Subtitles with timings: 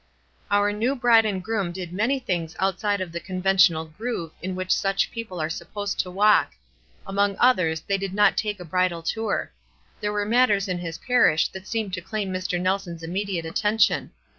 [0.49, 4.71] Our new bride and groom did many things outside of the conventional groove in which
[4.71, 6.53] such people are supposed to walk.
[7.05, 9.51] Among others they did not take a bridal tour.
[9.99, 12.59] There were matters in his parish that seemed to claim Mr.
[12.59, 14.09] Nelson's immediate attention.